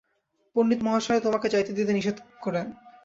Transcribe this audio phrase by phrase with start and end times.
[0.55, 2.67] পণ্ডিতমহাশয় তোমাকে যাইতে দিতে নিষেধ করেন।